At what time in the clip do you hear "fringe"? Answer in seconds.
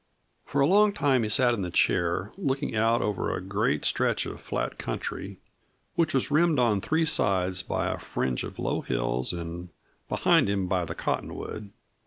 7.99-8.43